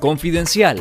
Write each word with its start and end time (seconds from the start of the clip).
Confidencial. 0.00 0.78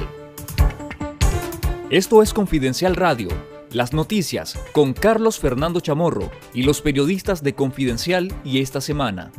Esto 1.90 2.21
es 2.21 2.35
Confidencial 2.35 2.95
Radio, 2.95 3.29
las 3.71 3.92
noticias 3.92 4.55
con 4.74 4.94
Carlos 4.94 5.40
Fernando 5.40 5.79
Chamorro 5.79 6.29
y 6.54 6.62
los 6.62 6.84
periodistas 6.84 7.42
de 7.42 7.56
Confidencial 7.56 8.32
y 8.44 8.62
esta 8.62 8.80
semana. 8.80 9.32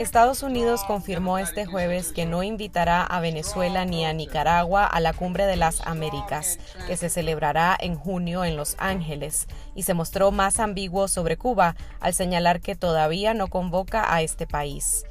Estados 0.00 0.42
Unidos 0.42 0.82
confirmó 0.88 1.38
este 1.38 1.66
jueves 1.66 2.12
que 2.12 2.26
no 2.26 2.42
invitará 2.42 3.04
a 3.04 3.20
Venezuela 3.20 3.84
ni 3.84 4.04
a 4.04 4.12
Nicaragua 4.12 4.84
a 4.84 4.98
la 4.98 5.12
Cumbre 5.12 5.46
de 5.46 5.54
las 5.54 5.86
Américas, 5.86 6.58
que 6.88 6.96
se 6.96 7.10
celebrará 7.10 7.76
en 7.78 7.94
junio 7.94 8.44
en 8.44 8.56
Los 8.56 8.74
Ángeles, 8.80 9.46
y 9.76 9.84
se 9.84 9.94
mostró 9.94 10.32
más 10.32 10.58
ambiguo 10.58 11.06
sobre 11.06 11.36
Cuba 11.36 11.76
al 12.00 12.12
señalar 12.12 12.60
que 12.60 12.74
todavía 12.74 13.34
no 13.34 13.46
convoca 13.46 14.12
a 14.12 14.22
este 14.22 14.48
país. 14.48 15.04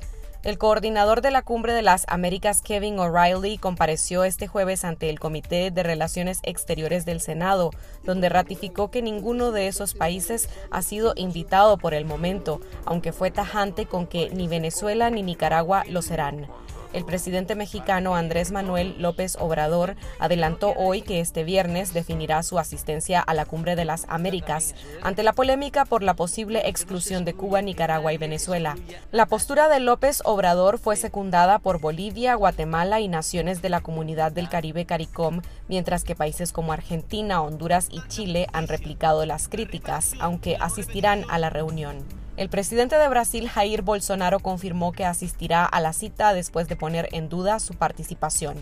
El 0.43 0.57
coordinador 0.57 1.21
de 1.21 1.29
la 1.29 1.43
Cumbre 1.43 1.71
de 1.71 1.83
las 1.83 2.05
Américas, 2.07 2.63
Kevin 2.63 2.97
O'Reilly, 2.97 3.59
compareció 3.59 4.23
este 4.23 4.47
jueves 4.47 4.83
ante 4.83 5.11
el 5.11 5.19
Comité 5.19 5.69
de 5.69 5.83
Relaciones 5.83 6.39
Exteriores 6.41 7.05
del 7.05 7.21
Senado, 7.21 7.69
donde 8.03 8.27
ratificó 8.27 8.89
que 8.89 9.03
ninguno 9.03 9.51
de 9.51 9.67
esos 9.67 9.93
países 9.93 10.49
ha 10.71 10.81
sido 10.81 11.13
invitado 11.15 11.77
por 11.77 11.93
el 11.93 12.05
momento, 12.05 12.59
aunque 12.85 13.13
fue 13.13 13.29
tajante 13.29 13.85
con 13.85 14.07
que 14.07 14.31
ni 14.31 14.47
Venezuela 14.47 15.11
ni 15.11 15.21
Nicaragua 15.21 15.83
lo 15.87 16.01
serán. 16.01 16.47
El 16.93 17.05
presidente 17.05 17.55
mexicano 17.55 18.15
Andrés 18.15 18.51
Manuel 18.51 18.95
López 18.97 19.37
Obrador 19.39 19.95
adelantó 20.19 20.73
hoy 20.75 21.01
que 21.01 21.21
este 21.21 21.45
viernes 21.45 21.93
definirá 21.93 22.43
su 22.43 22.59
asistencia 22.59 23.21
a 23.21 23.33
la 23.33 23.45
Cumbre 23.45 23.77
de 23.77 23.85
las 23.85 24.05
Américas 24.09 24.75
ante 25.01 25.23
la 25.23 25.31
polémica 25.31 25.85
por 25.85 26.03
la 26.03 26.15
posible 26.15 26.67
exclusión 26.67 27.23
de 27.23 27.33
Cuba, 27.33 27.61
Nicaragua 27.61 28.11
y 28.11 28.17
Venezuela. 28.17 28.75
La 29.11 29.25
postura 29.25 29.69
de 29.69 29.79
López 29.79 30.21
Obrador 30.25 30.79
fue 30.79 30.97
secundada 30.97 31.59
por 31.59 31.79
Bolivia, 31.79 32.35
Guatemala 32.35 32.99
y 32.99 33.07
naciones 33.07 33.61
de 33.61 33.69
la 33.69 33.79
Comunidad 33.79 34.33
del 34.33 34.49
Caribe 34.49 34.85
CARICOM, 34.85 35.41
mientras 35.69 36.03
que 36.03 36.15
países 36.15 36.51
como 36.51 36.73
Argentina, 36.73 37.41
Honduras 37.41 37.87
y 37.89 38.05
Chile 38.09 38.47
han 38.51 38.67
replicado 38.67 39.25
las 39.25 39.47
críticas, 39.47 40.13
aunque 40.19 40.57
asistirán 40.59 41.23
a 41.29 41.39
la 41.39 41.49
reunión. 41.49 42.20
El 42.37 42.49
presidente 42.49 42.97
de 42.97 43.09
Brasil, 43.09 43.49
Jair 43.49 43.81
Bolsonaro, 43.81 44.39
confirmó 44.39 44.93
que 44.93 45.05
asistirá 45.05 45.65
a 45.65 45.81
la 45.81 45.91
cita 45.91 46.33
después 46.33 46.67
de 46.69 46.77
poner 46.77 47.09
en 47.11 47.27
duda 47.27 47.59
su 47.59 47.73
participación. 47.73 48.55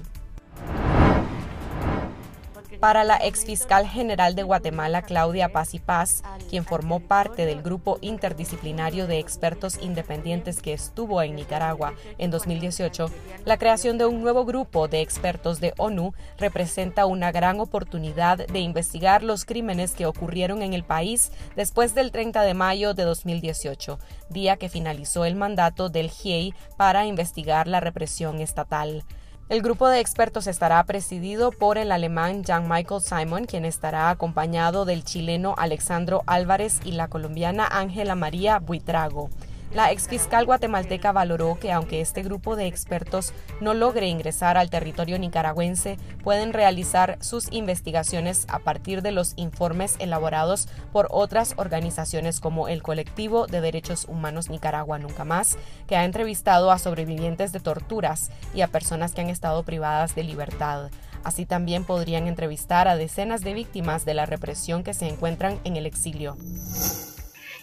Para 2.79 3.03
la 3.03 3.17
exfiscal 3.17 3.85
general 3.85 4.35
de 4.35 4.43
Guatemala, 4.43 5.01
Claudia 5.01 5.49
Paz 5.49 5.73
y 5.73 5.79
Paz, 5.79 6.23
quien 6.49 6.63
formó 6.63 7.01
parte 7.01 7.45
del 7.45 7.61
grupo 7.61 7.97
interdisciplinario 7.99 9.05
de 9.05 9.19
expertos 9.19 9.77
independientes 9.81 10.61
que 10.61 10.71
estuvo 10.71 11.21
en 11.21 11.35
Nicaragua 11.35 11.93
en 12.17 12.31
2018, 12.31 13.11
la 13.43 13.57
creación 13.57 13.97
de 13.97 14.05
un 14.05 14.21
nuevo 14.21 14.45
grupo 14.45 14.87
de 14.87 15.01
expertos 15.01 15.59
de 15.59 15.73
ONU 15.77 16.13
representa 16.37 17.05
una 17.05 17.33
gran 17.33 17.59
oportunidad 17.59 18.47
de 18.47 18.59
investigar 18.59 19.23
los 19.23 19.43
crímenes 19.43 19.91
que 19.91 20.05
ocurrieron 20.05 20.61
en 20.61 20.73
el 20.73 20.85
país 20.85 21.33
después 21.57 21.93
del 21.95 22.11
30 22.11 22.43
de 22.43 22.53
mayo 22.53 22.93
de 22.93 23.03
2018, 23.03 23.99
día 24.29 24.55
que 24.55 24.69
finalizó 24.69 25.25
el 25.25 25.35
mandato 25.35 25.89
del 25.89 26.09
GIEI 26.09 26.53
para 26.77 27.05
investigar 27.05 27.67
la 27.67 27.81
represión 27.81 28.39
estatal. 28.39 29.03
El 29.49 29.63
grupo 29.63 29.87
de 29.87 29.99
expertos 29.99 30.45
estará 30.45 30.83
presidido 30.83 31.49
por 31.49 31.79
el 31.79 31.91
alemán 31.91 32.43
Jean-Michael 32.43 33.01
Simon, 33.01 33.45
quien 33.45 33.65
estará 33.65 34.11
acompañado 34.11 34.85
del 34.85 35.03
chileno 35.03 35.55
Alexandro 35.57 36.21
Álvarez 36.27 36.79
y 36.85 36.91
la 36.91 37.07
colombiana 37.07 37.67
Ángela 37.67 38.13
María 38.13 38.59
Buitrago. 38.59 39.31
La 39.71 39.91
exfiscal 39.91 40.47
guatemalteca 40.47 41.11
valoró 41.11 41.59
que 41.59 41.71
aunque 41.71 42.01
este 42.01 42.23
grupo 42.23 42.55
de 42.55 42.65
expertos 42.65 43.33
no 43.61 43.75
logre 43.75 44.07
ingresar 44.07 44.57
al 44.57 44.71
territorio 44.71 45.19
nicaragüense, 45.19 45.97
pueden 46.23 46.53
realizar 46.53 47.17
sus 47.21 47.51
investigaciones 47.51 48.45
a 48.49 48.59
partir 48.59 49.03
de 49.03 49.11
los 49.11 49.33
informes 49.35 49.95
elaborados 49.99 50.67
por 50.91 51.07
otras 51.11 51.53
organizaciones 51.57 52.39
como 52.39 52.67
el 52.67 52.81
Colectivo 52.81 53.45
de 53.45 53.61
Derechos 53.61 54.05
Humanos 54.09 54.49
Nicaragua 54.49 54.97
Nunca 54.97 55.23
Más, 55.23 55.57
que 55.87 55.95
ha 55.95 56.03
entrevistado 56.03 56.71
a 56.71 56.79
sobrevivientes 56.79 57.51
de 57.51 57.59
torturas 57.59 58.31
y 58.55 58.61
a 58.61 58.67
personas 58.67 59.13
que 59.13 59.21
han 59.21 59.29
estado 59.29 59.61
privadas 59.61 60.15
de 60.15 60.23
libertad. 60.23 60.89
Así 61.23 61.45
también 61.45 61.83
podrían 61.83 62.27
entrevistar 62.27 62.87
a 62.87 62.95
decenas 62.95 63.41
de 63.41 63.53
víctimas 63.53 64.03
de 64.03 64.15
la 64.15 64.25
represión 64.25 64.83
que 64.83 64.95
se 64.95 65.07
encuentran 65.07 65.59
en 65.63 65.75
el 65.75 65.85
exilio. 65.85 66.37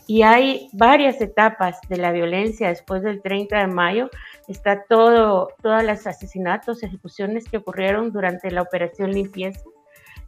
Y 0.06 0.22
hay 0.22 0.69
varias 0.72 1.21
etapas 1.21 1.81
de 1.89 1.97
la 1.97 2.12
violencia 2.12 2.69
después 2.69 3.03
del 3.03 3.22
30 3.22 3.59
de 3.59 3.67
mayo. 3.67 4.11
Está 4.47 4.84
todo, 4.89 5.49
todos 5.62 5.83
los 5.83 6.06
asesinatos, 6.06 6.83
ejecuciones 6.83 7.49
que 7.49 7.56
ocurrieron 7.56 8.12
durante 8.12 8.50
la 8.50 8.62
operación 8.62 9.11
limpieza 9.11 9.61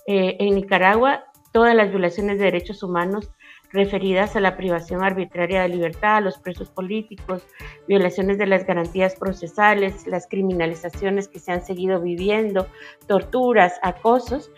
eh, 0.06 0.37
en 0.41 0.56
Nicaragua, 0.56 1.25
todas 1.53 1.77
las 1.77 1.91
violaciones 1.91 2.39
de 2.39 2.47
derechos 2.47 2.83
humanos 2.83 3.31
referidas 3.71 4.34
a 4.34 4.41
la 4.41 4.56
privación 4.56 5.05
arbitraria 5.05 5.62
de 5.62 5.69
libertad, 5.69 6.16
a 6.16 6.21
los 6.21 6.39
presos 6.39 6.71
políticos, 6.71 7.47
violaciones 7.87 8.39
de 8.39 8.47
las 8.47 8.66
garantías 8.66 9.15
procesales, 9.15 10.06
las 10.06 10.27
criminalizaciones 10.27 11.28
que 11.28 11.39
se 11.39 11.53
han 11.53 11.65
seguido 11.65 12.00
viviendo, 12.00 12.66
torturas, 13.06 13.75
acosos, 13.83 14.50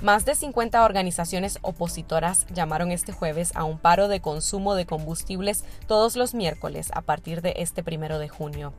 más 0.00 0.24
de 0.24 0.36
50 0.36 0.84
organizaciones 0.84 1.58
opositoras 1.62 2.46
llamaron 2.54 2.92
este 2.92 3.12
jueves 3.12 3.50
a 3.56 3.64
un 3.64 3.78
paro 3.78 4.06
de 4.06 4.20
consumo 4.20 4.76
de 4.76 4.86
combustibles 4.86 5.64
todos 5.88 6.14
los 6.14 6.34
miércoles 6.34 6.90
a 6.94 7.02
partir 7.02 7.42
de 7.42 7.54
este 7.56 7.82
primero 7.82 8.20
de 8.20 8.28
junio. 8.28 8.72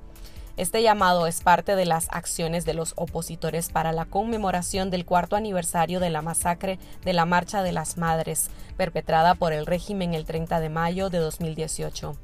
Este 0.55 0.81
llamado 0.81 1.27
es 1.27 1.41
parte 1.41 1.75
de 1.75 1.85
las 1.85 2.07
acciones 2.11 2.65
de 2.65 2.73
los 2.73 2.93
opositores 2.95 3.69
para 3.69 3.91
la 3.91 4.05
conmemoración 4.05 4.89
del 4.89 5.05
cuarto 5.05 5.35
aniversario 5.35 5.99
de 5.99 6.09
la 6.09 6.21
masacre 6.21 6.79
de 7.03 7.13
la 7.13 7.25
Marcha 7.25 7.63
de 7.63 7.71
las 7.73 7.97
Madres, 7.97 8.49
perpetrada 8.77 9.35
por 9.35 9.51
el 9.53 9.65
régimen 9.65 10.13
el 10.13 10.25
30 10.25 10.59
de 10.59 10.69
mayo 10.69 11.09
de 11.09 11.19
2018. 11.19 12.15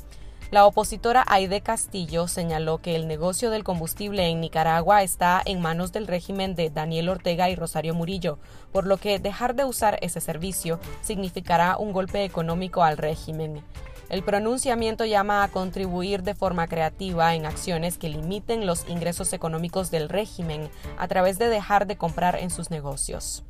La 0.52 0.68
opositora 0.68 1.26
Aide 1.28 1.62
Castillo 1.62 2.28
señaló 2.28 2.78
que 2.78 2.96
el 2.96 3.08
negocio 3.08 3.50
del 3.50 3.64
combustible 3.64 4.28
en 4.28 4.42
Nicaragua 4.42 5.02
está 5.02 5.42
en 5.44 5.60
manos 5.60 5.92
del 5.92 6.06
régimen 6.06 6.54
de 6.54 6.70
Daniel 6.70 7.10
Ortega 7.10 7.50
y 7.50 7.56
Rosario 7.56 7.96
Murillo, 7.96 8.38
por 8.72 8.86
lo 8.86 8.98
que 8.98 9.18
dejar 9.18 9.56
de 9.56 9.66
usar 9.66 9.98
ese 10.04 10.22
servicio 10.22 10.80
significará 11.02 11.78
un 11.78 11.94
golpe 11.94 12.24
económico 12.24 12.84
al 12.84 12.98
régimen. 12.98 13.64
El 14.08 14.22
pronunciamiento 14.24 15.04
llama 15.04 15.44
a 15.44 15.48
contribuir 15.48 16.22
de 16.22 16.36
forma 16.36 16.68
creativa 16.68 17.34
en 17.34 17.48
acciones 17.48 17.98
que 17.98 18.10
limiten 18.10 18.68
los 18.68 18.88
ingresos 18.88 19.34
económicos 19.34 19.90
del 19.90 20.10
régimen 20.10 20.70
a 21.00 21.08
través 21.08 21.40
de 21.40 21.50
dejar 21.50 21.88
de 21.88 21.98
comprar 21.98 22.36
en 22.36 22.52
sus 22.52 22.70
negocios. 22.70 23.44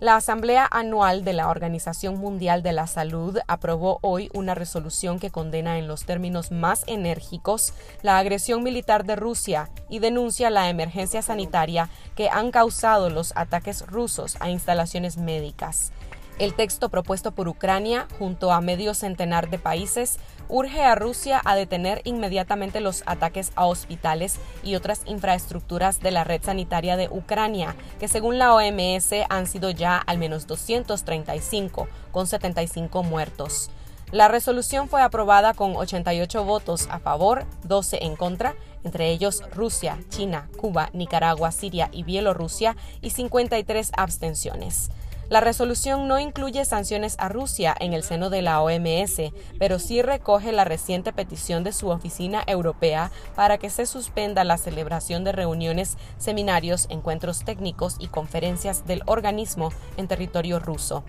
La 0.00 0.14
Asamblea 0.14 0.68
Anual 0.70 1.24
de 1.24 1.32
la 1.32 1.48
Organización 1.48 2.18
Mundial 2.20 2.62
de 2.62 2.72
la 2.72 2.86
Salud 2.86 3.36
aprobó 3.48 3.98
hoy 4.00 4.30
una 4.32 4.54
resolución 4.54 5.18
que 5.18 5.32
condena 5.32 5.76
en 5.76 5.88
los 5.88 6.04
términos 6.04 6.52
más 6.52 6.84
enérgicos 6.86 7.74
la 8.02 8.18
agresión 8.18 8.62
militar 8.62 9.04
de 9.04 9.16
Rusia 9.16 9.70
y 9.88 9.98
denuncia 9.98 10.50
la 10.50 10.68
emergencia 10.68 11.20
sanitaria 11.20 11.88
que 12.14 12.28
han 12.28 12.52
causado 12.52 13.10
los 13.10 13.32
ataques 13.34 13.84
rusos 13.88 14.36
a 14.38 14.50
instalaciones 14.50 15.16
médicas. 15.16 15.90
El 16.38 16.54
texto 16.54 16.88
propuesto 16.88 17.32
por 17.32 17.48
Ucrania, 17.48 18.06
junto 18.20 18.52
a 18.52 18.60
medio 18.60 18.94
centenar 18.94 19.50
de 19.50 19.58
países, 19.58 20.20
urge 20.48 20.82
a 20.84 20.94
Rusia 20.94 21.42
a 21.44 21.56
detener 21.56 22.00
inmediatamente 22.04 22.80
los 22.80 23.02
ataques 23.06 23.50
a 23.56 23.66
hospitales 23.66 24.38
y 24.62 24.76
otras 24.76 25.02
infraestructuras 25.06 25.98
de 25.98 26.12
la 26.12 26.22
red 26.22 26.40
sanitaria 26.40 26.96
de 26.96 27.08
Ucrania, 27.08 27.74
que 27.98 28.06
según 28.06 28.38
la 28.38 28.54
OMS 28.54 29.10
han 29.28 29.48
sido 29.48 29.70
ya 29.70 29.96
al 29.96 30.18
menos 30.18 30.46
235, 30.46 31.88
con 32.12 32.28
75 32.28 33.02
muertos. 33.02 33.70
La 34.12 34.28
resolución 34.28 34.88
fue 34.88 35.02
aprobada 35.02 35.54
con 35.54 35.74
88 35.74 36.44
votos 36.44 36.86
a 36.88 37.00
favor, 37.00 37.46
12 37.64 38.04
en 38.04 38.14
contra, 38.14 38.54
entre 38.84 39.10
ellos 39.10 39.42
Rusia, 39.52 39.98
China, 40.08 40.48
Cuba, 40.56 40.88
Nicaragua, 40.92 41.50
Siria 41.50 41.90
y 41.92 42.04
Bielorrusia, 42.04 42.76
y 43.02 43.10
53 43.10 43.90
abstenciones. 43.96 44.90
La 45.28 45.40
resolución 45.40 46.08
no 46.08 46.18
incluye 46.18 46.64
sanciones 46.64 47.16
a 47.18 47.28
Rusia 47.28 47.76
en 47.80 47.92
el 47.92 48.02
seno 48.02 48.30
de 48.30 48.40
la 48.40 48.62
OMS, 48.62 49.20
pero 49.58 49.78
sí 49.78 50.00
recoge 50.00 50.52
la 50.52 50.64
reciente 50.64 51.12
petición 51.12 51.64
de 51.64 51.74
su 51.74 51.90
oficina 51.90 52.42
europea 52.46 53.10
para 53.36 53.58
que 53.58 53.68
se 53.68 53.84
suspenda 53.84 54.42
la 54.44 54.56
celebración 54.56 55.24
de 55.24 55.32
reuniones, 55.32 55.98
seminarios, 56.16 56.86
encuentros 56.88 57.44
técnicos 57.44 57.96
y 57.98 58.08
conferencias 58.08 58.86
del 58.86 59.02
organismo 59.04 59.70
en 59.98 60.08
territorio 60.08 60.60
ruso. 60.60 61.04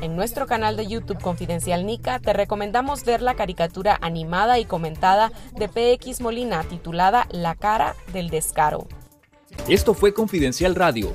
En 0.00 0.16
nuestro 0.16 0.46
canal 0.46 0.78
de 0.78 0.86
YouTube 0.86 1.20
Confidencial 1.20 1.84
Nica 1.84 2.20
te 2.20 2.32
recomendamos 2.32 3.04
ver 3.04 3.20
la 3.20 3.34
caricatura 3.34 3.98
animada 4.00 4.58
y 4.58 4.64
comentada 4.64 5.30
de 5.52 5.68
PX 5.68 6.22
Molina 6.22 6.62
titulada 6.64 7.26
La 7.30 7.54
cara 7.54 7.94
del 8.14 8.30
descaro. 8.30 8.86
Esto 9.68 9.92
fue 9.92 10.12
Confidencial 10.12 10.74
Radio 10.74 11.14